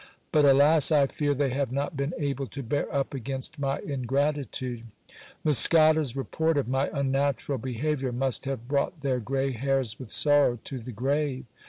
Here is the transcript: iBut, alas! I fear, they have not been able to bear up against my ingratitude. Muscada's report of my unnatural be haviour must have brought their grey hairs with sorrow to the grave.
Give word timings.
iBut, 0.33 0.49
alas! 0.49 0.91
I 0.91 1.05
fear, 1.05 1.35
they 1.35 1.51
have 1.51 1.71
not 1.71 1.95
been 1.95 2.11
able 2.17 2.47
to 2.47 2.63
bear 2.63 2.91
up 2.91 3.13
against 3.13 3.59
my 3.59 3.77
ingratitude. 3.81 4.85
Muscada's 5.45 6.15
report 6.15 6.57
of 6.57 6.67
my 6.67 6.89
unnatural 6.91 7.59
be 7.59 7.75
haviour 7.75 8.11
must 8.11 8.45
have 8.45 8.67
brought 8.67 9.01
their 9.03 9.19
grey 9.19 9.51
hairs 9.51 9.99
with 9.99 10.11
sorrow 10.11 10.57
to 10.63 10.79
the 10.79 10.91
grave. 10.91 11.45